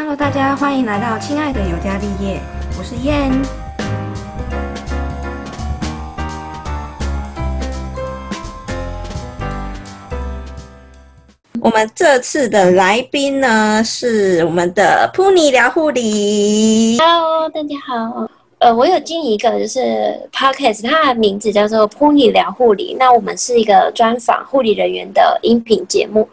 [0.00, 2.40] Hello，大家欢迎来到亲爱的尤加利叶，
[2.78, 3.32] 我是燕。
[11.60, 16.96] 我们这次的来宾呢，是我们的扑尼聊护理。
[17.00, 18.30] Hello，大家好。
[18.60, 19.80] 呃，我有经营一个就是
[20.32, 22.96] podcast，它的名字叫做“扑你聊护理”。
[22.98, 26.28] 那我们是一个专访护理人员的音频节目，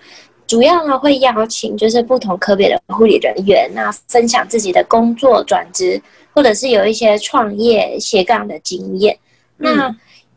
[0.47, 6.01] 主要呢会邀请就是不同科别的护理人员，那分享自己的工作转职，
[6.33, 9.17] 或者是有一些创业斜杠的经验。
[9.57, 9.93] 那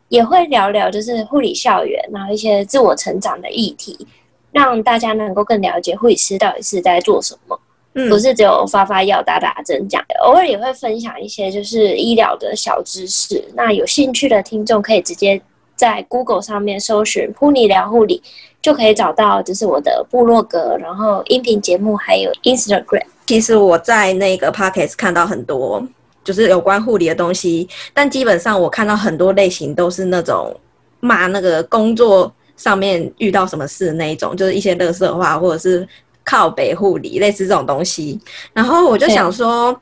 [0.07, 4.07] 也会聊聊就是护理校园，然后一些自我成长的议题，
[4.51, 7.59] 让大家能够更了解护理师到底是在做什么。
[7.95, 13.43] 嗯不是只有发发药、打打针这样，偶尔也会分享一些就是医疗的小知识。
[13.55, 15.41] 那有兴趣的听众可以直接
[15.79, 18.21] 在 Google 上面搜寻“扑尼聊护理”，
[18.61, 23.05] 就可以找到就是我的部落格，然后音频节目还有 Instagram。
[23.25, 25.81] 其实我在那个 podcast 看到很多
[26.21, 30.53] 就是有关护理的东西，但基本上我看到很多类型都是那种
[30.99, 35.87] 骂那个工作上面遇到什么事那一种，就是一些乐色话或者是
[36.25, 38.19] 靠北护理类似这种东西。
[38.51, 39.73] 然后我就想说，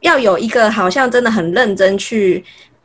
[0.00, 2.44] 要有一个好像真的很认真去。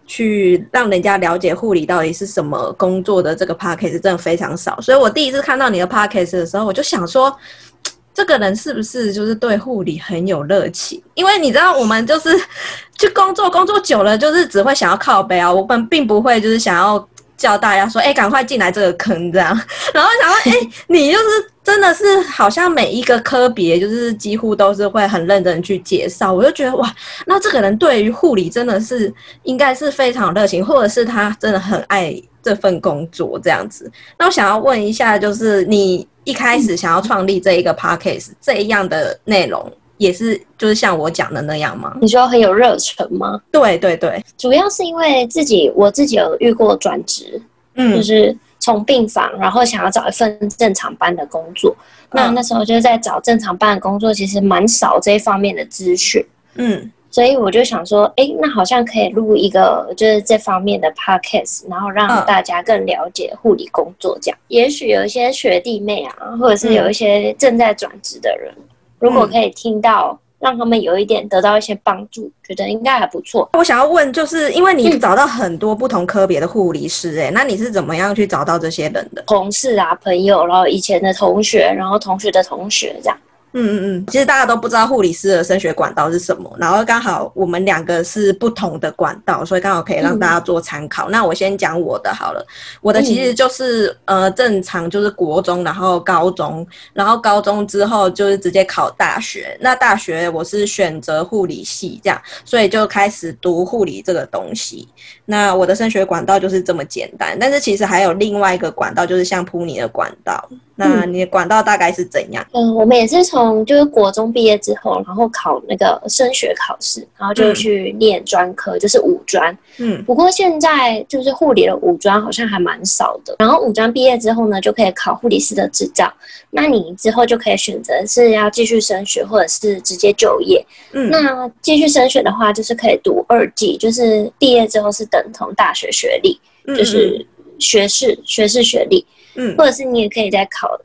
[0.09, 6.35] 去让人家了解护理到底是什么工作的这个 p a c k a g e 真的非常少，所以我第一次看到你的 p a c k a g
[6.35, 7.31] e 的时候，我就想说，
[8.11, 10.99] 这个人是不是就是对护理很有热情？
[11.13, 12.35] 因为你知道，我们就是
[12.97, 17.07] 去工作，工作久了就是只会想要靠背啊，我们并不会就是想要
[17.39, 19.49] 叫大家说，哎、赶快进来这个坑这样。
[19.93, 21.23] 然后想说，哎、你就是
[21.63, 26.93] 真的是好像每一个科别就是几乎都是会很认真去介绍，我就觉得哇，
[27.25, 29.11] 那这个人对于护理真的是
[29.43, 33.89] 应该是非常热情，或者是他真的很爱这份工作这样子。
[34.17, 41.95] 那我想要问一下，就是你一开始想要创立这一个 podcast 这一样的内容，也是就是像我讲的那样吗？
[42.01, 43.39] 你说很有热忱吗？
[43.51, 47.39] 对对对，主要是因为自己我自己有遇过转职，
[47.75, 51.75] 嗯就嗯是从病房，然后想要找一份正常班的工作。
[52.11, 56.25] 那嗯那时候就是在找正常班的工作，其实蛮少这一方面的资讯。
[56.55, 64.15] 嗯所以我就想说，哎，那好像可以录一个就是这方面的 podcast，然后让嗯大家更了解护理工作。
[64.21, 68.53] 这样，也许有一些学弟妹啊，或者是有一些正在转职的人，
[68.99, 73.49] 如果可以听到，让他们有一点得到一些帮助，觉得应该还不错。
[73.53, 79.21] 我想要问，就是因为你嗯找到很多不同科别的护理师、哎、那你是怎么样去找到这些人的？
[79.27, 83.17] 同事啊、朋友，然后以前的同学，然后同学的同学这样。
[83.53, 91.09] 嗯嗯嗯，其实大家都不知道护理师的升学管道是什么，然后刚好我们两个是不同的管道，所以刚好可以让大家做参考。
[91.09, 92.45] 那我先讲我的好了，
[92.81, 99.57] 我的其实就是、呃正常就是国中，然后高中，然后高中之后就是直接考大学。
[99.59, 104.87] 那大学我是选择护理系这样，所以就开始读护理这个东西。
[105.25, 110.47] 那我的升学管道就是这么简单，但是其实还有另外一个管道，就是像普尼的管道。
[110.79, 112.45] 那你的管道大概是怎样？
[112.53, 119.55] 嗯，我们也是从就是国中毕业之后，然后考那个升学考试，然后就嗯去念专科，就是五专。
[119.77, 123.35] 嗯不过现在就是护理的五专好像还蛮少的。
[123.39, 126.11] 然后五专毕业之后呢，就可以考护理师的执照。
[126.49, 130.65] 那你之后就可以选择是要继续升学，或者是直接就业。
[130.93, 137.25] 嗯，那继续升学的话，就是可以读二技，就是毕业之后是等同大学学历，嗯就是
[137.59, 139.05] 学士学士学历。
[139.35, 140.79] 嗯，或者是你也可以再考，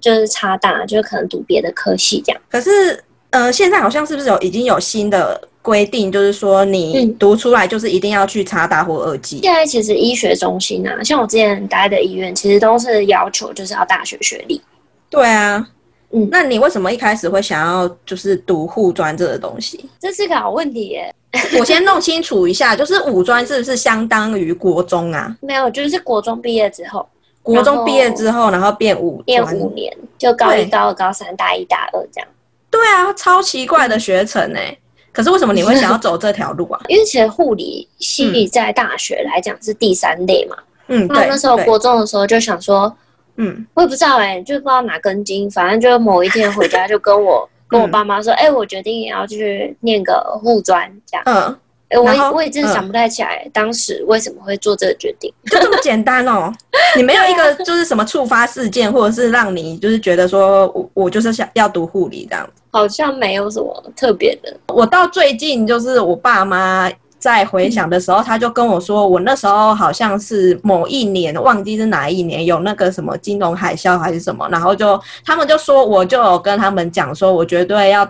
[0.00, 2.40] 就是差大，就是可能读别的科系这样。
[2.50, 9.40] 可是呃，现在好像是不是有已经有新的规定，就是说你嗯读出来就是一定要去差大或二技。
[9.42, 14.60] 现在其实医学中心啊，像我之前待的医院，其实都是要求就是要大学学历。
[15.08, 15.68] 对啊，
[16.10, 19.88] 嗯那你为什么一开始会想要就是读护专这个东西？
[20.00, 21.14] 这是个好问题耶。
[21.60, 25.36] 我先弄清楚一下，就是五专是不是相当于国中啊？
[25.40, 27.08] 没有，就是国中毕业之后
[27.42, 29.56] 国中毕业之后，然后变五念专。
[29.56, 32.28] 五年，就高一、对高二、高三、大一、大二这样。
[32.70, 34.76] 对啊，超奇怪的学程哎、
[35.12, 36.80] 可是为什么你会想要走这条路啊？
[36.88, 40.56] 因为其实护理系在大学来讲是第三类嘛。
[40.86, 42.94] 嗯，那对，那时候国中的时候就想说，
[43.36, 51.24] 嗯我也不知道哎、就不知道哪根筋，反正就某一天回家就跟我跟我爸妈说，哎、我决定也要去念个护专这样。
[51.26, 51.58] 嗯，
[51.90, 55.32] 哎、我我也真的嗯想不太起来、当时为什么会做这个决定。
[55.50, 56.52] 就这么简单哦。
[56.96, 62.48] 你没有一个就是什么触发事件，或者是让你就是觉得说我我就是想要读护理这样。
[62.70, 64.56] 好像没有什么特别的。
[64.68, 66.88] 我到最近就是我爸妈
[67.18, 78.08] 在回想的时候，他就跟我说，我那时候好像是某一年，忘记是哪一年，有那个什么金融海啸还是什么，然后就他们就说，我就有跟他们讲说，我绝对要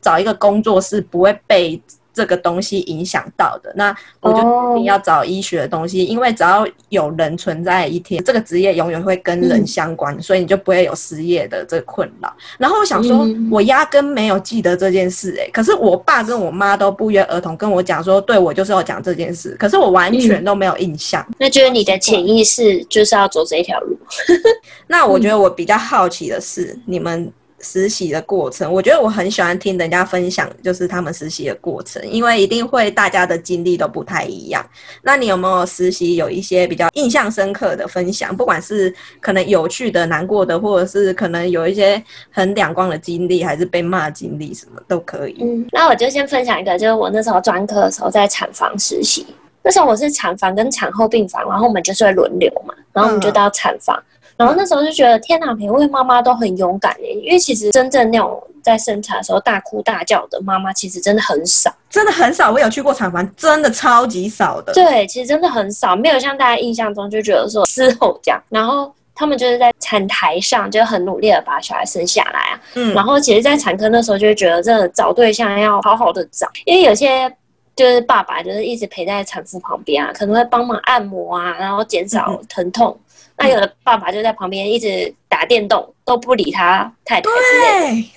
[0.00, 1.78] 找一个工作是不会被。
[2.18, 12.34] 这个东西影响到的，那我就一定要找医学的东西，因为只要有人存在一天，这个职业永远会跟人相关，所以你就不会有失业的这个困扰。
[12.58, 21.24] 然后我想说，我压根没有记得这件事，哎，可是我爸跟我妈都不约而同跟我讲说，对我就是要讲这件事，可是我完全都没有印象。
[21.38, 23.96] 那就是你的潜意识就是要走这一条路。
[24.88, 27.32] 那我觉得我比较好奇的是，你们。
[27.60, 34.64] 实习的过程，我觉得我很喜欢听人家分享，就是他们实习的过程，因为一定会大家的经历都不太一样。
[35.02, 38.36] 那你有没有实习有一些比较印象深刻的分享？
[38.36, 45.38] 不管是可能有趣的、难过的，或者是可能有一些很两光的经历，还是被骂经历，什么都可以。
[45.40, 49.26] 嗯，那我就先分享一个，就是我那时候专科的时候在产房实习，
[49.62, 54.00] 那时候我是产房跟产后病房，然后我们就是会轮流嘛，然后我们就到产房。
[54.38, 62.52] 然后那时候就觉得天哪，每位妈妈都很勇敢耶，因为其实真正那种在生产的时候大哭大叫的妈妈，其实真的很少，真的很少。
[62.52, 64.72] 我有去过产房，真的超级少的。
[64.72, 68.40] 对，其实真的很少，没有像大家印象中就觉得说嘶吼这样。
[68.48, 72.60] 然后他们就是在产台上就很努力的把小孩生下来啊。
[72.74, 72.94] 嗯。
[72.94, 77.28] 然后其实，在产科那时候就会觉得，真的找对象要好好的找，因为有些
[77.74, 82.96] 就是爸爸就是一直陪在产妇旁边啊，可能会帮忙按摩啊，然后减少疼痛。
[83.38, 88.08] 那有的爸爸就在旁边一直打电动，都不理他太太之类的。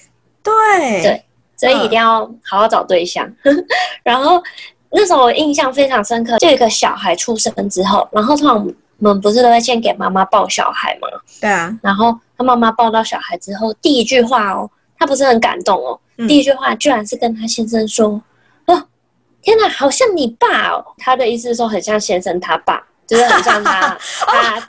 [0.44, 1.24] 对对，
[1.56, 3.32] 所以一定要好好找对象。
[4.04, 4.42] 然后
[4.90, 11.08] 那时候我印象非常深刻，就一个小孩出生之后，然后通常我们不是都会先给妈妈抱小孩吗？
[11.40, 11.78] 对啊。
[11.84, 18.20] 然后他妈妈抱到小孩之后，第一句话哦，他不是很感动哦，第一句话居然是跟他先生说
[18.66, 18.84] ：“哦，
[19.44, 22.84] 天哪，好像你爸哦。”他的意思是说，很像先生他爸。
[23.12, 24.68] 就是很像他， 他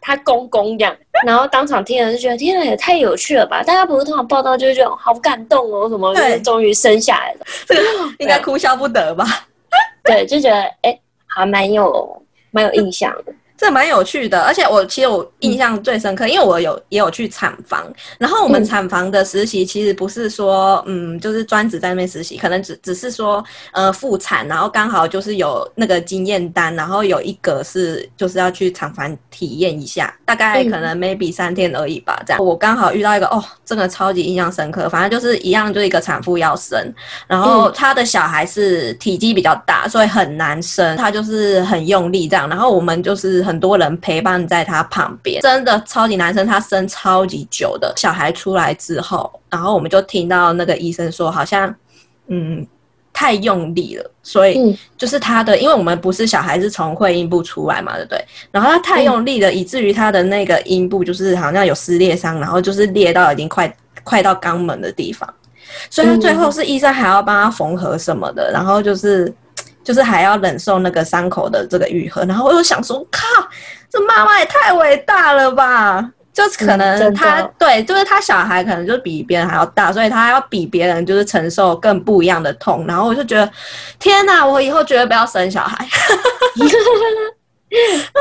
[0.00, 0.96] 他公公这样，
[1.26, 3.64] 然后当场听了就觉得天哪，也太有趣了吧！
[3.64, 6.14] 大家不是通常报道就是这种好感动哦，什么
[6.44, 7.82] 终于生下来了，这 个
[8.20, 9.24] 应该哭笑不得吧？
[10.04, 10.96] 对，就觉得哎，
[11.26, 12.22] 还蛮有
[12.52, 13.32] 蛮有印象的。
[13.58, 17.84] 这蛮有趣的，而且我其实我印象最深刻，因为我有也有去产房，
[18.16, 32.44] 然后我们产房的实习其实不是说嗯，就是专职在那边实习，可能只只是说呃复产，然后刚好就是有那个经验单，然后有一个是就是要去产房体验一下，大概可能 maybe 三天而已吧，这样。
[32.44, 36.80] 我刚好遇到一个哦，真的超级印象深刻，反正就是一样，就一个产妇要生，
[37.26, 43.47] 然后他的小孩是体积比较大，所以很难生，他就是很用力这样，然后我们就是。
[43.48, 51.74] 很多人陪伴在他旁边，真的超级男生，他生超级久的小孩出来之后，然后我们就听到那个医生说，好像
[52.26, 52.66] 嗯
[53.10, 58.22] 太用力了，所以就是他的，因为我们不是小孩是从会阴部出来嘛，对不对？
[58.50, 63.74] 然后他太用力了，以至于他的那个阴部就是好像有撕裂伤，然后就是裂到已经快
[64.04, 65.26] 快到肛门的地方，
[65.88, 69.32] 所以他最后是医生还要帮他缝合什么的，然后就是。
[69.84, 73.22] 就是还要忍受那个伤口的这个愈合，然后我又想说，靠，
[73.90, 76.10] 这妈妈也太伟大了吧！
[76.32, 82.86] 就是可能他对，就是他小孩可能就比别人还要大，所以他要比别人就是承受更不一样的痛。
[82.86, 83.50] 然后我就觉得，
[83.98, 85.76] 天哪，我以后绝对不要生小孩。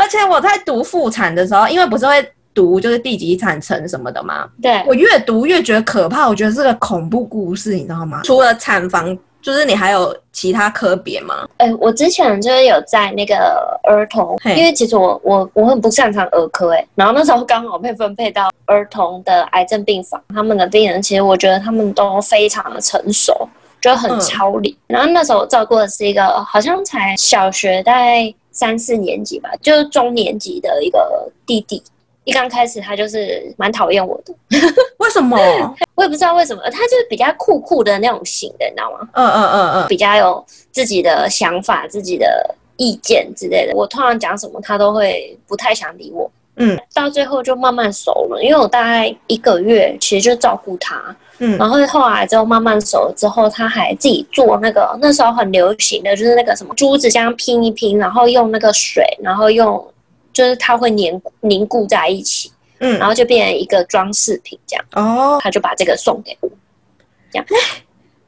[0.01, 8.22] 而且我在读妇产的时候，因为不是会读就是第几产程什么的嘛，对我越读越觉得可怕，我觉得是个恐怖故事，你知道吗？
[8.24, 9.16] 除了产房。
[9.42, 11.47] 就是你还有其他科别吗？
[11.57, 23.47] 哎，我之前就是有在那个儿童，因为其实我我我很不擅长儿科，哎，然后那时候刚好被分配到儿童的癌症病房，他们的病人其实我觉得他们都非常的成熟，
[23.81, 24.78] 就很超理。
[24.88, 31.81] 然后那时候我照顾的是一个好像才小学大概三四年级吧，就是中年级的一个弟弟。
[32.28, 34.34] 一刚开始他就是蛮讨厌我的，
[35.00, 35.38] 为什么？
[35.96, 36.62] 我也不知道为什么。
[36.69, 39.07] 他就是比较酷酷的那种型的，你知道吗？
[39.14, 43.74] 嗯嗯嗯嗯，比较有自己的想法、自己的意见之类的。
[43.74, 46.30] 我通常讲什么，他都会不太想理我。
[46.57, 51.02] 嗯，到最后就慢慢熟了，因为我大概一个月其实就照顾他。
[51.38, 59.81] 嗯，然后后来之后慢慢熟了之后，他还自己做那个那时候很流行的就是那个什么珠子，这样拼一拼，然后用那个水，然后用。
[60.37, 64.85] 就是它会凝凝固在一起，嗯，然后就变成一个装饰品这样。
[64.91, 66.49] 哦，他就把这个送给我，
[67.31, 67.45] 这样。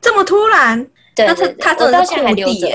[0.02, 0.88] 这么突然？
[1.16, 2.68] 对，他他真的到现在还留着。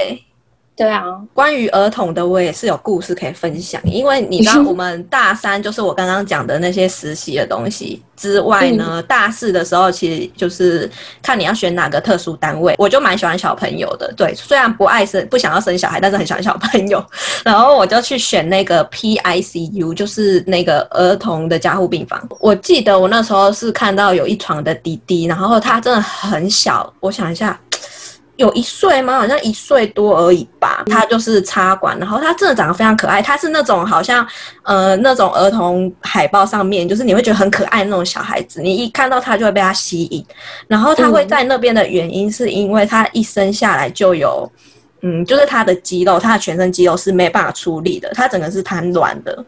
[0.77, 3.81] 对啊，关于儿童的，我也是有故事可以分享。
[3.85, 10.91] 因为你知道， 我们大三就是我刚刚讲的那些实习的东西之外呢，大四的时候其实就是
[11.23, 12.75] 看你要选哪个特殊单位。
[12.77, 17.05] 我就蛮喜欢小朋友的，对，虽然不爱生，不想要生小孩，但是很喜欢小朋友。
[17.45, 22.21] 然后我就去选那个 PICU，就是那个儿童的加护病房。
[22.41, 27.57] 我记得我那时候是看到有一床的滴滴，然后他真的很小，我想一下。
[28.37, 29.19] 有一岁吗？
[29.19, 30.83] 好像一岁多而已吧。
[30.87, 33.23] 他就是插管，然后他真的长得非常可爱。
[33.23, 34.27] 他是那种好像
[34.63, 38.61] 呃那种儿童海报上面，就是你会觉得很可爱那种小孩子。
[38.61, 40.25] 你一看到他就会被他吸引。
[40.67, 44.51] 然后他会在那边的原因是因为他一生下来就有，
[45.03, 49.45] 嗯，就是他的肌肉，他的全身肌肉是没办法出力的，他整个是瘫软的。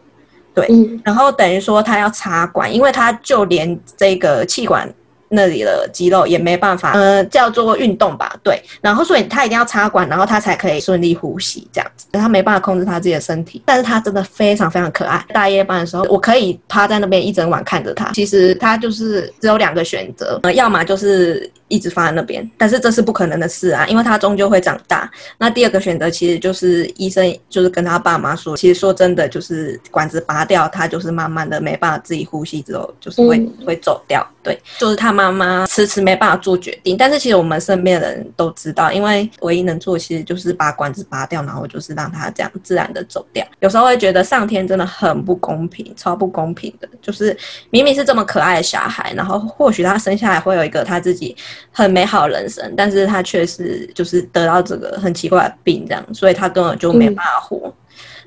[0.53, 0.67] 对，
[1.03, 4.91] 然后等于说他要插管，因为他就连这个气管。
[5.29, 8.61] 那里的肌肉也没办法，呃，叫做运动吧，对。
[8.81, 12.05] 然后所以他一定要插管，然后他才可以顺利呼吸，这样子。
[12.13, 15.25] 他没办法控制他自己的身体，但是他真的非常非常可爱。
[15.33, 18.11] 大夜班的时候，我可以趴在那边一整晚看着他。
[18.13, 25.09] 其实他就是只有两个选择，呃，要么就是一直放在那边，但是这是不可能的事啊，因为他终究会长大。
[25.37, 34.25] 那第二个选择其实就是医生就是跟他爸妈说，其实说真的就是管子拔掉，他就是慢慢的没办法自己呼吸之后，就是会会走掉。
[34.43, 43.45] 对，就是他妈妈迟迟没办法做决定，但是其实我们身边的人都知道，因为唯一能做其实就是把管子拔掉，然后就是让他这样自然的走掉。
[43.59, 47.37] 有时候会觉得上天真的很不公平，超不公平的，就是
[47.71, 51.35] 明明是这么可爱的小孩，然后或许他生下来会有一个他自己
[51.71, 57.73] 很美好的人生，但是他却是就是得到这个很奇怪的病，这样，所以他根本就没办法活。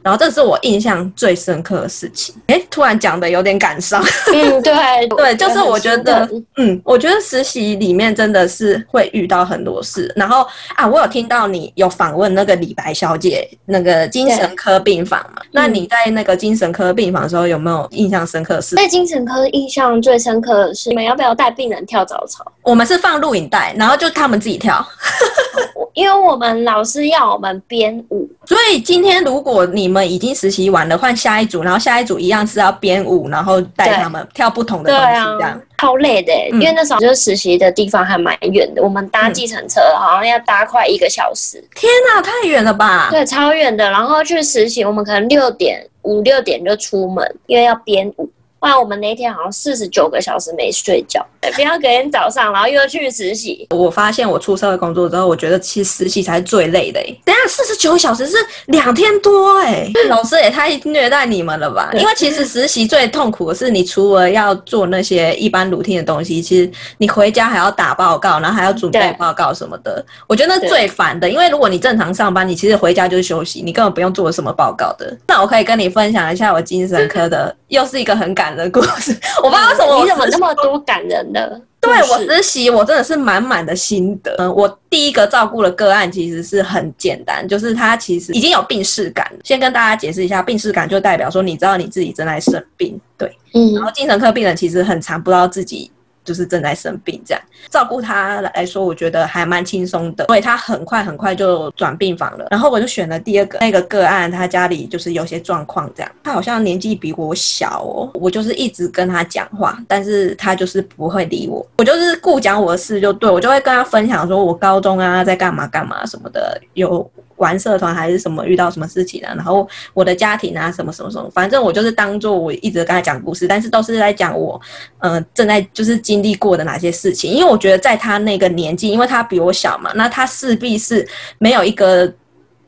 [0.02, 2.34] 然后这是我印象最深刻的事情。
[2.46, 4.02] 哎，突然讲的有点感伤。
[4.32, 4.74] 嗯，对
[5.16, 10.12] 对，就是我觉得，嗯，我觉得实习里面真的是会遇到很多事。
[10.16, 15.42] 然后啊，我有听到你有访问那个李白小姐，那个精神科病房嘛。
[15.52, 18.76] 那你在那个精神科病房的时候，有没有印象深刻的事？
[18.76, 22.44] 在精神科印象最深刻的是，你们要不要带病人跳早操？
[22.62, 24.84] 我们是放录影带，然后就他们自己跳。
[25.94, 35.06] 因为我们老师要我们编舞，所以今天如果你们已经实习完了，换下一组，然后下一组一样是要编舞，然后带他们跳不同的东西，
[35.38, 36.32] 这样超累的。
[36.52, 41.62] 因为那时候就是实习的地方还蛮远的，我们搭计程车好像要搭快一个小时。
[41.74, 43.08] 天哪，太远了吧？
[43.10, 43.90] 对，超远的。
[43.90, 48.30] 然后去实习，我们可能六点五六点就出门，因为要编舞。
[48.60, 53.66] 不然我们那天好像四十九个小时没睡觉，不要隔天早上，然后又要去实习。
[53.70, 57.00] 我发现我出社会工作之后，我觉得其实实习才是最累的。
[57.24, 58.36] 等下四十九小时是
[58.66, 61.90] 两天多哎，老师也太虐待你们了吧？
[61.94, 70.04] 因为其实实习最痛苦的是，你除了要做那些一般 routine 的东西，其实你回家还要打报告，然后还要准备报告什么的。
[70.26, 75.16] 我觉得那最烦的，因为如果你正常上班，你其实回家就是休息，你根本不用做什么报告的。
[75.26, 78.49] 那我可以跟你分享一下我精神科的， 又是一个很感。
[78.56, 81.60] 的故事， 我不知道为什么你怎么那么多感人的？
[81.80, 84.34] 对我实习，我真的是满满的心得。
[84.38, 89.26] 嗯，我第一个照顾的个案其实是很简单，就是他其实已经有病逝感。
[89.42, 93.72] 先跟大家解释一下，病逝感就代表说你知道你自己正在生病，对，嗯。
[93.74, 95.90] 然后精神科病人其实很常不知道自己。
[96.24, 102.46] 就是正在生病，这样照顾他来说，我觉得还蛮轻松的，所以他很快很快就转病房了。
[102.50, 117.10] 然后我就选了第二个那个个案，他家里就是有些状况，这样他好像年纪比我小哦，我就是一直跟他讲话，但是他就是不会理我，我就是顾讲我的事就对我就会跟他分享说我高中啊在干嘛干嘛什么的有。
[117.40, 119.34] 玩社团还是什么遇到什么事情啊？
[119.34, 124.60] 然后我的家庭啊，什么什么什么，反正我就是当做我一直跟他讲故事，但是都是在讲我，
[124.98, 127.32] 嗯，正在就是经历过的哪些事情。
[127.32, 131.06] 因为我觉得在他那个年纪，因为他比我小嘛，那他势必是
[131.38, 132.12] 没有一个。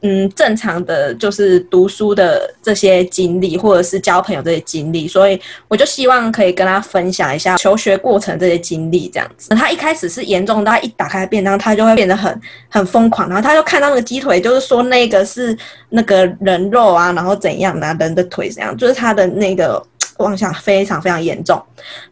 [0.02, 9.54] 嗯，正常的就是读书的这些经历，或者是交朋友这些经历，所以我就希望可以跟他分享一下求学过程这些经历，这样子。
[9.54, 15.56] 他一开始是严重，到一打开便当，他就会变得很很疯狂，然后他就看到那个鸡腿，就是说那个是
[15.88, 19.82] 那个人肉啊，然后怎样的人的腿怎样，就是他的那个。
[20.18, 21.60] 妄想非常非常严重，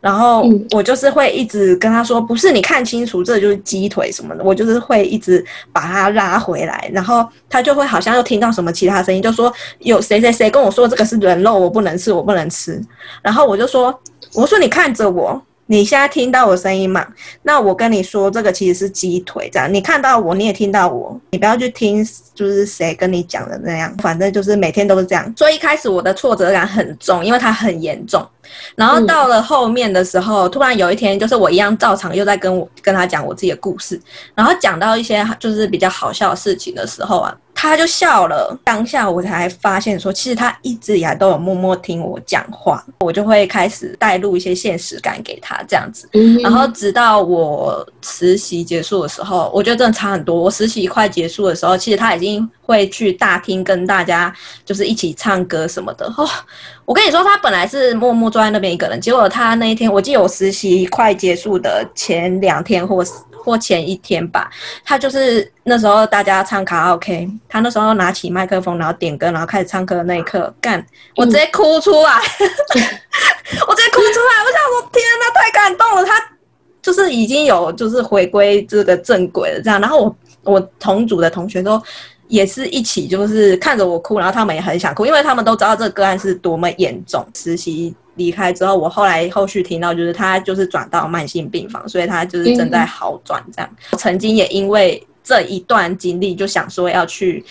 [0.01, 12.81] 然后我就是会一直跟他说，不是你看清楚，这就是鸡腿什么的，我就是会一直把他拉回来，然后他就会好像又听到什么其他声音，就说有谁谁谁跟我说这个是人肉，我不能吃，我不能吃，
[13.23, 13.97] 然后我就说，
[14.35, 15.41] 我说你看着我。
[15.71, 17.07] 你现在听到我声音嘛？
[17.43, 25.33] 那我跟你说，这个其实是鸡腿，这样你看到我，你也听到我，你不要去听，就是谁跟你讲的那样，反正就是每天都是这样。
[25.37, 28.27] 所以一开始我的挫折感很重，因为它很严重。
[28.75, 34.01] 然后到了后面的时候，突然有一天，就是我一样照常又在跟我跟他讲我自己的故事，
[34.35, 37.33] 然后讲到一些就是比较好笑的事情的时候啊。
[37.63, 38.59] 他就笑了。
[38.65, 46.09] 当下我才发现说，其实他一直以来都有默默听我讲话，我就会开始带入一些现实感给他这样子。
[46.43, 50.35] 然后直到我实习结束的时候，我觉得真的差很多。
[50.35, 56.07] 我实习快结束的时候，其实他已经会去大厅跟大家就是一起唱歌什么的。
[56.17, 56.27] 哦，
[56.87, 63.05] 我跟你说，他本来是默默坐在那边一个人，结果他那一天，我记得我实习快结束的前两天或
[63.43, 64.51] 或前一天吧，
[64.85, 70.85] 他就是那时候大家唱卡拉 OK，他那时候拿起麦克风，然后点歌，然后开始唱歌的那一刻，干，
[71.17, 72.21] 我直接哭出来，
[73.67, 76.15] 我直接哭出来，我想说，天哪，太感动了，他
[76.83, 81.83] 就是已经有就是回归这个正轨了，这样，然后我我同组的同学都
[82.29, 87.95] 也是一起就是看着我哭，然后他们也很想哭，因为他们都知道这个个案是多么严重，实习。
[88.21, 93.71] 离开之后，我后来后续听到，就是他就是转到慢性病房，所以他就是正在好转这样。
[93.97, 97.43] 曾经也因为这一段经历，就想说要去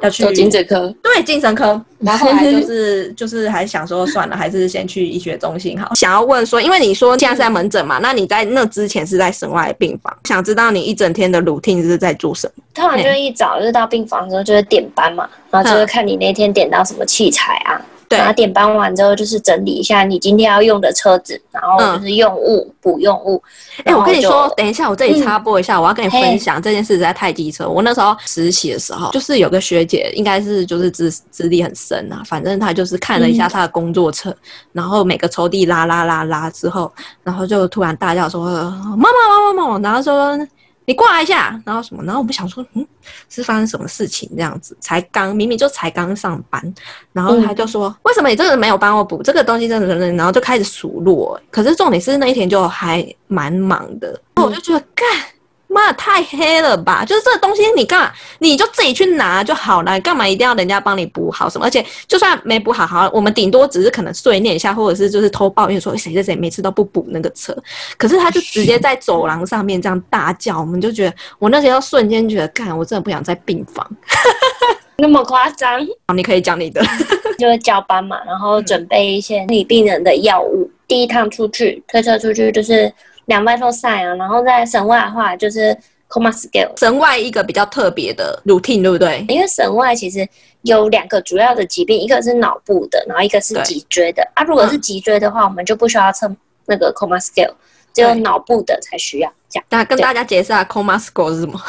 [0.00, 1.78] 要去精神科，对精神科。
[2.00, 5.94] 然后后来就是就是还想说算了，还是先去医学中心好。
[5.94, 12.62] 想要问说，因为你说现在是在门诊嘛，那你在那之前是在省外病房，想知道你一整天的 routine 是在做什么？
[12.74, 17.80] 通常就是一早就到病房之后就是点班嘛，然后就是看你那天点到什么器材啊。
[18.08, 23.42] 然后点搬完之后，就是整理一下你今天要用的车子，然后就是用物补用物。
[23.84, 27.68] 哎，我跟你说，等一下，我这里插播一下，我要跟你分享这件事实在太机车。
[27.68, 34.34] 我那时候实习的时候，就是有个学姐，应该是就是资资历很深啊，反正她就是看了一下她的工作册，
[34.72, 36.92] 然后每个抽屉拉拉拉拉之后，
[37.22, 38.44] 然后就突然大叫说
[38.96, 40.38] ：“妈妈妈妈妈！”然后说。
[40.86, 42.02] 你过来一下，然后什么？
[42.04, 42.86] 然后我们想说，嗯，
[43.28, 44.28] 是发生什么事情？
[44.36, 46.74] 这样子才刚明明就才刚上班，
[47.12, 49.66] 然后他就说，为什么你这个没有帮我补这个东西？
[49.66, 51.40] 真的真的，然后就开始数落。
[51.50, 55.06] 可是重点是那一天就还蛮忙的，我就觉得干。
[55.74, 57.04] 妈，太黑了吧！
[57.04, 58.12] 就是这个东西，你干嘛？
[58.38, 61.66] 你就自己去拿就好了，干嘛一定要人家帮你补好什么？
[61.66, 67.52] 而且就算没补好，好，我们顶多只是可能碎念一下，或者是就是偷抱怨说谁谁谁每次都不补那个车。
[67.98, 73.84] 可是他就直接在走廊上面这样大叫，我们就觉得我那时候瞬间觉得，干，我真的不想在病房，
[74.96, 75.84] 那么夸张。
[76.06, 76.80] 好你可以讲你的，
[77.36, 80.70] 就是交班嘛，然后准备一些你病人的药物。
[80.86, 82.92] 第一趟出去推车出去就是。
[83.26, 85.76] 两外都晒啊，然后在省外的话就是
[86.08, 86.78] coma scale。
[86.78, 89.24] 省外一个比较特别的 routine，对不对？
[89.28, 90.26] 因为省外其实
[90.62, 94.22] 有两个主要的疾病，一个是脑部的，然后一个是脊椎的。
[94.34, 96.30] 啊，如果是脊椎的话，我们就不需要测
[96.66, 97.52] 那个 coma scale，
[97.92, 99.32] 只有脑部的才需要。
[99.48, 101.60] 这样，那跟大家解释下 coma scale 是什么？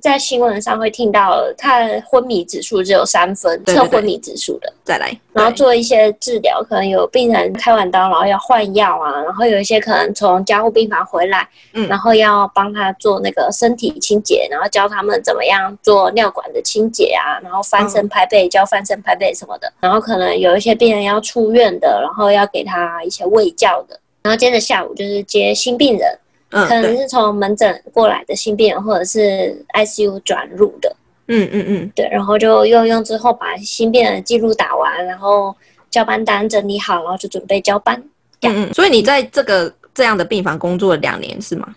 [0.00, 4.72] 在新闻上会听到，他的昏迷指数只有三分，测昏迷指数的。
[4.84, 19.70] 再来，然后做一些治疗，可能有病人开完刀，然后要换药啊，然后有一些可能从加护病房回来，嗯，然后要帮他做那个身体清洁，然后教他们怎么样做尿管的清洁啊，然后翻身拍背，教翻身拍背什么的。
[19.80, 23.98] 然后可能有一些病人要出院的，然后要给他一些喂教的。
[24.22, 26.18] 然后接着下午就是接新病人。
[26.50, 30.94] 可能是从门诊过来的新病人，或者是 ICU 转入的。
[31.26, 35.54] 嗯嗯嗯，对，然后就用用之后把新病人记录打完，然后
[35.90, 38.02] 交班单整理好，然后就准备交班。
[38.40, 41.74] 嗯嗯，所以你在这个这样的病房工作了两年是吗？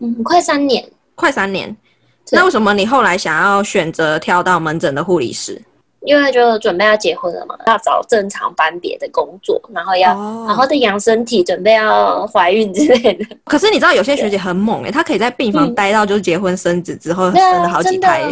[0.00, 0.84] 嗯，快三年，
[1.14, 1.74] 快三年。
[2.32, 5.60] 那为什么你后来想要选择跳到门诊的护理师？
[6.04, 10.14] 因为就准备要结婚了嘛，要找正常班别的工作，然后要
[10.46, 13.24] 好好的养身体，准备要怀孕之类的。
[13.46, 18.22] 可是你知道有些学姐很猛哎，她可以在病房待到就是结婚生子之后生了好几胎，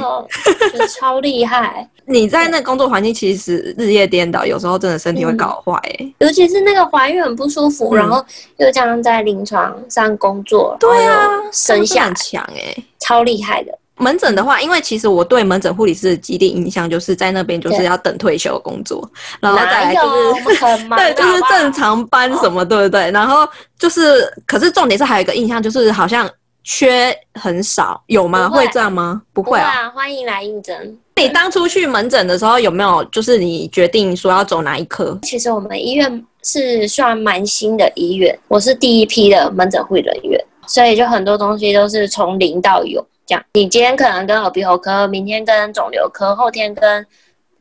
[0.98, 1.88] 超厉害。
[2.06, 6.12] 你在那工作环境其实日夜颠倒，有时候真的身体会搞坏哎。
[6.18, 8.24] 尤其是那个怀孕很不舒服，然后
[8.56, 13.78] 又这样在临床上工作，对啊，生下强哎，超厉害的。
[14.00, 19.08] 门诊的话，因为其实我对门诊护理师的既定印象就是在那边就是要等退休工作，
[19.40, 23.10] 然后再来就是 对，就是正常班什么，对不对？
[23.10, 23.46] 然后
[23.78, 26.28] 就是，可是重点是还有一个印象就是好像
[26.64, 28.48] 缺很少，有吗？
[28.48, 29.22] 会这样吗？
[29.32, 30.98] 不会啊，欢迎来应征。
[31.16, 35.18] 你当初去门诊的时候有没有就是你决定说要走哪一科？
[35.22, 43.06] 其实我们医院是算蛮新的医院，我是第一批的门诊护理人员，所以就很多东西都是从零到有。
[43.52, 47.06] 你今天可能跟耳鼻喉科，明天跟肿瘤科，后天跟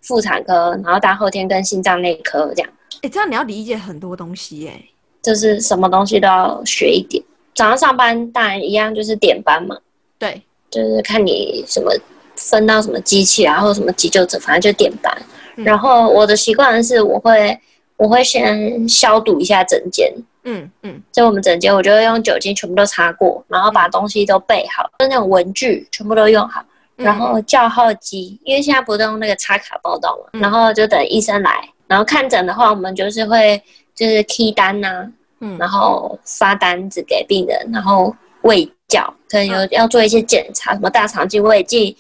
[0.01, 2.69] 妇产科，然后大后天跟心脏内科这样。
[3.01, 4.83] 哎，这样你要理解很多东西哎，
[5.21, 7.23] 就是什么东西都要学一点。
[7.55, 9.77] 早上上班当然一样，就是点班嘛。
[10.17, 11.91] 对，就是看你什么
[12.35, 15.15] 分到什么机器啊，或者什么急救者，反正就点班。
[15.55, 17.59] 然后我的习惯是，我会
[17.97, 20.09] 我会先消毒一下整间。
[20.51, 26.63] 嗯嗯，就我们整间，我就会用酒精全部都擦过，然后把东西都备好，就那种文具全部都用好，
[26.95, 30.41] 然后叫号机，因为现在不都用那个插卡报到嘛，嗯。
[30.41, 33.61] 然后就等医生来，然后看诊的话，我们就是会
[33.93, 35.07] 就是 key 单呐、
[35.39, 35.55] 嗯。
[35.59, 41.95] 然后发单子给病人，然后喂教，可能有要做一些检查，什么大肠镜、胃镜、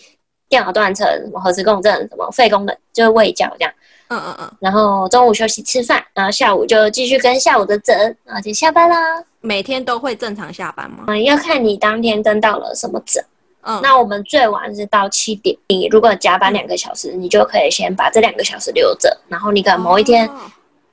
[0.47, 3.73] 电脑断层、什么核磁共振、什么肺功能，就是喂教这样。
[4.09, 7.95] 嗯嗯嗯，然后中午休息吃饭，然后下午就继续跟下午的诊，
[8.25, 8.97] 然后就下班啦。
[9.41, 11.05] 每天都会正常下班吗？
[11.07, 13.23] 嗯，要看你当天跟到了什么诊。
[13.61, 20.33] 嗯，那我们最晚是到七点，你如果加班两个小时，你就可以先把这两个小时留着，然后你可能某一天哦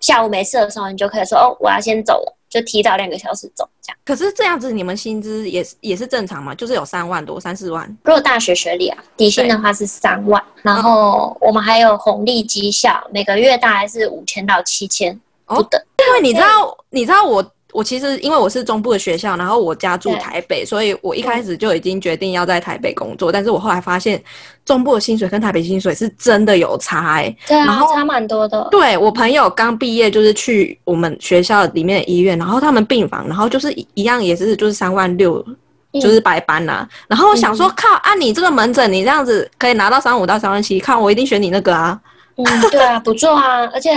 [0.00, 3.98] 下午没事的时候，你就可以说哦，我要先走了，就提早两个小时走这样。
[4.04, 6.54] 可是这样子，你们薪资也是也是正常嘛？
[6.54, 7.86] 就是有三万多、三四万。
[8.04, 15.80] 如果大学学历啊，底薪的话是三万，然后我们还有红利绩效，每个月大概是五千到七千不等。
[15.98, 23.30] 因为你知道，你知道我我其实因为我是中部的学校，然后我家住台北，所以我一开始就已经决定要在台北工作。
[23.30, 24.22] 但是我后来发现，
[24.64, 28.66] 中部的薪水跟台北薪水是真的有差哎、对啊，然后差蛮多的。
[28.70, 35.44] 对我朋友刚毕业，就是去我们学校里面的医院，然后他们病房，然后就是一一样也是就是三万六。
[35.46, 35.56] 嗯
[35.98, 41.98] 就是白班呐、然后我想说，靠，按、你这个门诊，你这样子可以拿到三万五到三万七，看我一定选你那个啊。
[42.36, 43.92] 嗯，对啊，不错啊，而且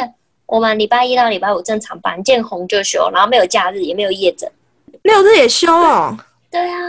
[0.50, 4.50] 我们礼拜一到礼拜五正常班，见红就休，然后没有假日，也没有夜诊。
[5.04, 6.18] 六日也休哦。
[6.50, 6.82] 对啊，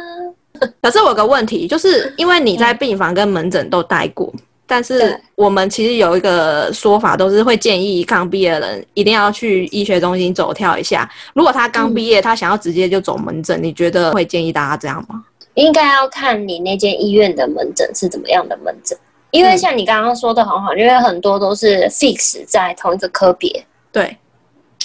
[0.81, 4.33] 可是我有个问题，就是因为你在病房跟门诊都待过，
[4.67, 11.09] 但是我们其实有一个说法，都是会建议刚毕业的人一定要去医学中心走跳一下。
[11.35, 15.23] 如果他刚毕业，他想要直接就走门诊，你觉得会建议大家这样吗？
[15.55, 18.97] 应该要看你那间医院的门诊是怎么样的门诊，
[19.31, 24.17] 因为像你刚刚说的很好，因为很多都是 fix 在同一个科别，对，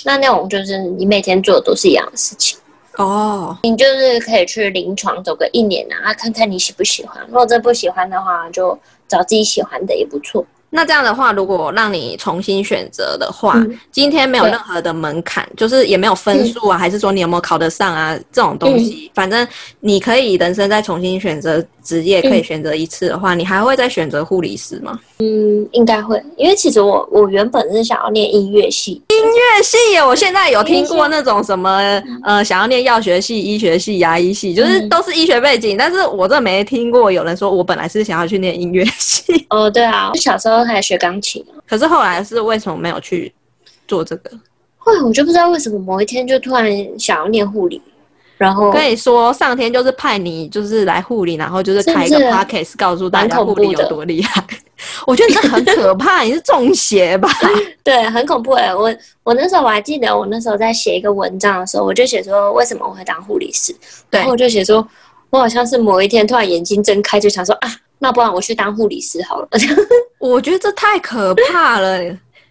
[0.03, 2.57] 那那种就是你每天做的都是一样的事情。
[2.97, 7.21] 哦，你就是可以去临床走个一年啊，看看你喜不喜欢。
[7.27, 8.77] 如果真不喜欢的话，就
[9.07, 10.45] 找自己喜欢的也不错。
[10.75, 13.79] 那这样的话，如果让你重新选择的话，嗯。
[13.91, 18.79] 今天没有任何的门槛，就是也没有分数啊，还是说你有没有考得上啊这种东嗯。
[18.79, 19.47] 西，反正
[19.79, 24.99] 你可以人生再重新选择职业，可以选择一次的话，你还会再选择护理师吗？
[25.19, 31.79] 嗯，应该会，因为其实我我原本是想要念音乐系，乐系耶，我现在有听过那种什么
[32.23, 34.89] 呃，想要念药学系、医学系、牙医系，就是嗯。
[34.89, 43.33] 都是医学背景，但是我真的没听过有人说我本来是想要去念音乐系，哦，对啊，我小时候还学钢琴，可是后来是为什么没有去
[43.87, 44.31] 做这个？
[44.77, 47.81] 后来我就不知道为什么某一天就突然想要念护理，
[48.37, 54.43] 然后跟你说，上天就是派你就是来护理，然后就是开一个 podcast 告诉大家护理有多厉害。
[55.07, 57.29] 我觉得你这很可怕，你是中邪吧？
[57.83, 58.73] 对，很恐怖哎！
[58.73, 63.73] 我我那时候我还记得，我那时候在写一个文章的时候，我就写说为什么我会当护理师，
[64.09, 64.85] 对然后我就写说，
[65.29, 69.47] 我好像是某一天突然眼睛睁开，就想说啊，那不然我去当护理师好了。
[70.19, 71.99] 我觉得这太可怕了。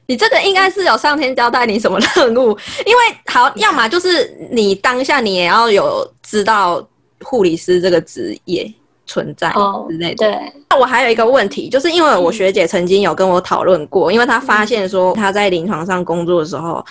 [0.06, 2.56] 你这个应该是有上天交代你什么任务？
[2.84, 6.86] 因为好，要么就是你当下你也要有知道
[7.22, 8.70] 护理师这个职业
[9.06, 10.26] 存在哦之类的。
[10.26, 16.84] 对，那我还有一个问题，就是因为我学姐曾经有跟我讨论过，因为她发现说她在临床上工作的时候，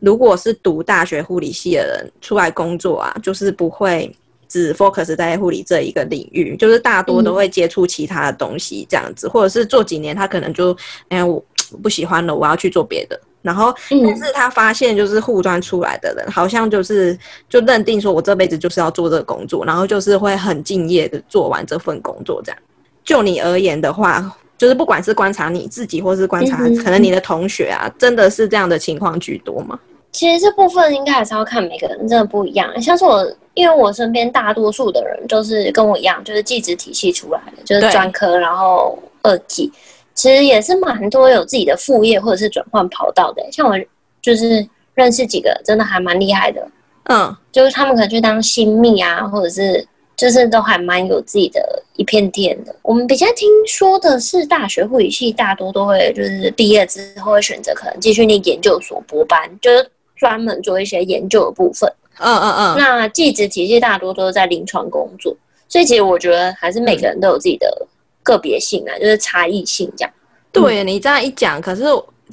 [0.00, 4.14] 如果是读大学护理系的人出来工作啊，就是不会
[4.48, 10.76] 只 focus 在护理这一个领域，就是大多都会接触其他的东西这样子，或者是做几年他可能就
[11.08, 11.42] 哎我
[11.82, 13.20] 不喜欢了，我要去做别的。
[13.42, 22.60] 然后，但嗯是他发现就是护专出来的人，好像就是就认定说我这辈子就是要做这个工作，然后就是会很敬业的做完这份工作这样。
[23.04, 29.78] 就你而言的话，就是不管是观察你自己，或是观察可能你的同学啊，真的是这样的情况居多吗？
[30.10, 32.82] 其实这部分应该还是要看每个人，真的不一样。
[32.82, 33.24] 像是我，
[33.54, 39.70] 因为我身边大多数的人都是跟我一样，就是技职体系出来的，就是对专科，然后二技，
[40.18, 43.42] 其实也是蛮多有自己的副业或者是转换跑道的。
[43.52, 43.78] 像我
[44.20, 46.68] 就是认识几个真的还蛮厉害的，
[47.04, 52.74] 嗯，就是他们可能去当新密啊，或者是就是都还蛮有自己的一片天的。
[52.82, 61.88] 我们比较听说的是，大学护理系大多都会就是毕业之后会选择可能继续念研究所博班，就是专门做一些研究的部分。
[62.18, 65.32] 嗯嗯嗯，那技职体系大多都是在临床工作，
[65.68, 67.86] 所以其实我觉得还是每个人都有自己的
[68.28, 70.12] 个别性啊，就是差异性这样。
[70.52, 71.84] 对你这样一讲，可是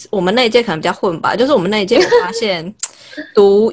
[0.10, 2.74] 我们那一届可能比较混吧，就是我们那一届我发现
[3.34, 3.72] 读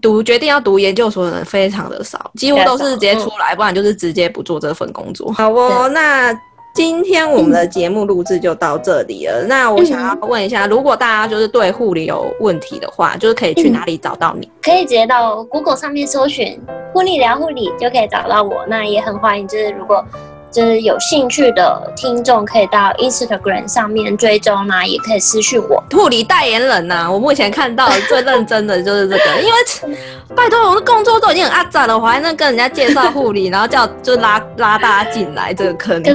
[0.00, 5.32] 读决定要读研究所的人非常的少，几乎都是直接出来，不然就是直接不做这份工作。
[5.32, 6.32] 好哦，那。
[6.76, 9.42] 今天我们的节目录制就到这里了。
[9.48, 14.46] 那我想要问一下，如果大家就是对护理有问题的话，就是可以去哪里找到你？
[14.60, 16.60] 可以直接到 Google 上面搜寻
[16.92, 18.62] “护理聊护理”就可以找到我。
[18.68, 20.04] 那也很欢迎，就是如果
[20.50, 25.82] 就是有兴趣的听众可以到 Instagram 上面追踪啊，也可以私讯我。
[25.90, 29.96] 护理代言人呐、我目前看到最认真的就是这个，因为
[30.34, 36.02] 拜托我的工作都已经很阿杂了，我还能跟人家介绍护理，然后叫就拉拉大家进来这个坑。
[36.02, 36.14] 可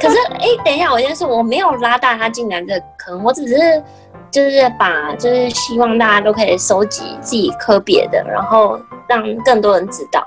[0.00, 3.82] 可是，哎、等一下，我先说，我没有拉大他进来这个坑，我只是
[4.30, 10.26] 就是把，就是希望大家都可以收集自己科别的，然后让更多人知道。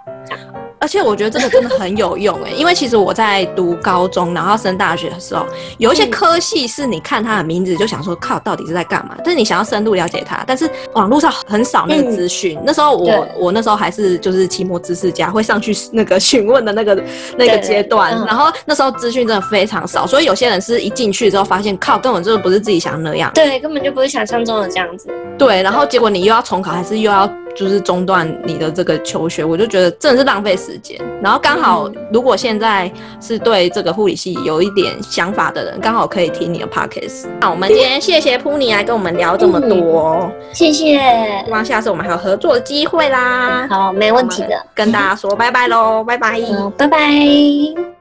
[0.86, 5.44] 而且我觉得这个真的很有用哎，因为其实我在读高中，然后升大学的时候，
[5.80, 9.16] 有一些嗯科系是你看它的名字就想说靠，到底是在干嘛？
[9.24, 12.56] 但是你想要深入了解它，但是网络上很少那个资讯。
[12.64, 17.04] 那时候我我那时候还是就是期末知识家，会上去那个询问的那个
[17.36, 23.32] 那个阶段，嗯然后那时候资讯真的非常少，所以有些人是一进去之后发现靠，根本就不是自己想的那样。
[23.34, 25.10] 对，根本就不是想象中的这样子。
[25.36, 31.00] 对，然后结果你又要重考，还是又要就是中断你的这个求学，我就觉得真的是浪费时间。
[31.24, 32.92] 然后刚好，如果现在
[33.22, 37.28] 是对这个护理系有一点想法的人，刚好可以听你的 podcast。
[37.40, 41.00] 那我们今天谢谢普尼来跟我们聊这么多，谢谢。
[41.46, 43.66] 希望下次我们还有合作的机会啦。
[43.70, 44.50] 好，没问题的。
[44.74, 46.40] 跟大家说拜拜喽，拜拜。
[46.40, 47.95] 嗯，拜拜。